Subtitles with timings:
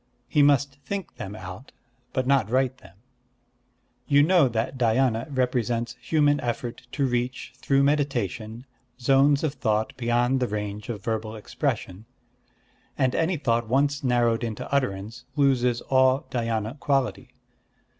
[0.27, 1.73] He must think them out,
[2.11, 2.95] but not write them.
[4.07, 8.65] You know that Dhyâna represents human effort to reach, through meditation,
[8.99, 12.05] zones of thought beyond the range of verbal expression;
[12.97, 17.35] and any thought once narrowed into utterance loses all Dhyâna quality....